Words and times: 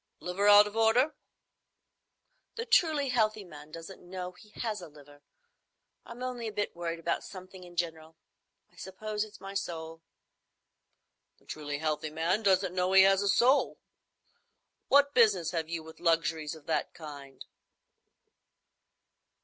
"Liver 0.19 0.47
out 0.47 0.65
of 0.65 0.75
order?" 0.75 1.13
"The 2.55 2.65
truly 2.65 3.09
healthy 3.09 3.43
man 3.43 3.69
doesn't 3.69 4.01
know 4.01 4.31
he 4.31 4.49
has 4.59 4.81
a 4.81 4.87
liver. 4.87 5.21
I'm 6.07 6.23
only 6.23 6.47
a 6.47 6.51
bit 6.51 6.75
worried 6.75 6.97
about 6.97 7.23
things 7.23 7.53
in 7.53 7.75
general. 7.75 8.17
I 8.71 8.77
suppose 8.77 9.23
it's 9.23 9.39
my 9.39 9.53
soul." 9.53 10.01
"The 11.37 11.45
truly 11.45 11.77
healthy 11.77 12.09
man 12.09 12.41
doesn't 12.41 12.73
know 12.73 12.93
he 12.93 13.03
has 13.03 13.21
a 13.21 13.29
soul. 13.29 13.77
What 14.87 15.13
business 15.13 15.51
have 15.51 15.69
you 15.69 15.83
with 15.83 15.99
luxuries 15.99 16.55
of 16.55 16.65
that 16.65 16.95
kind?" 16.95 17.45